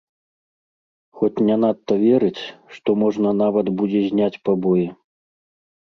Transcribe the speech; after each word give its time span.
Хоць 1.19 1.43
не 1.49 1.57
надта 1.65 1.93
верыць, 2.05 2.43
што 2.77 2.89
можна 3.05 3.37
нават 3.43 3.67
будзе 3.83 4.01
зняць 4.09 4.41
пабоі. 4.51 4.87